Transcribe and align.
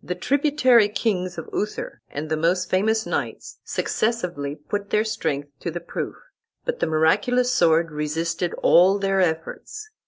The 0.00 0.14
tributary 0.14 0.88
kings 0.88 1.38
of 1.38 1.50
Uther, 1.52 2.00
and 2.08 2.28
the 2.28 2.36
most 2.36 2.70
famous 2.70 3.04
knights, 3.04 3.58
successively 3.64 4.54
put 4.54 4.90
their 4.90 5.02
strength 5.02 5.48
to 5.58 5.72
the 5.72 5.80
proof, 5.80 6.14
but 6.64 6.78
the 6.78 6.86
miraculous 6.86 7.52
sword 7.52 7.90
resisted 7.90 8.54
all 8.62 9.00
their 9.00 9.20
efforts. 9.20 9.90